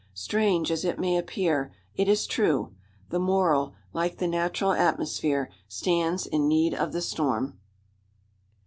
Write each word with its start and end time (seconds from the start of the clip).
Strange 0.15 0.71
as 0.71 0.83
it 0.83 0.97
may 0.97 1.15
appear, 1.15 1.71
it 1.93 2.07
is 2.07 2.25
true: 2.25 2.73
the 3.09 3.19
moral, 3.19 3.75
like 3.93 4.17
the 4.17 4.25
natural 4.27 4.71
atmosphere, 4.71 5.51
stands 5.67 6.25
in 6.25 6.47
need 6.47 6.73
of 6.73 6.91
the 6.91 7.03
storm. 7.03 7.59